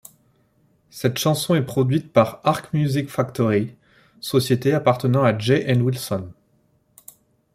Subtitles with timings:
[0.89, 3.75] Cette chanson est produite par Ark Music Factory,
[4.19, 6.31] société appartenant à Jey and Wilson.